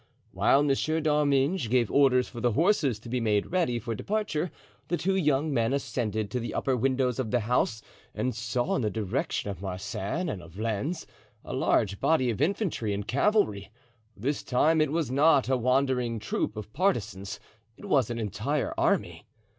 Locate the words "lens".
10.57-11.05